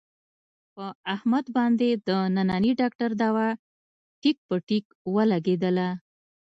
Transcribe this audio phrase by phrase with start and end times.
[0.75, 3.47] په احمد باندې د ننني ډاکټر دوا
[4.21, 5.89] ټیک په ټیک ولږېدله.